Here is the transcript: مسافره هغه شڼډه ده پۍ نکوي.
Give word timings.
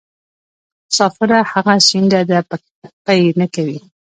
مسافره 0.87 1.37
هغه 1.51 1.75
شڼډه 1.87 2.21
ده 2.29 2.39
پۍ 3.05 3.21
نکوي. 3.39 3.79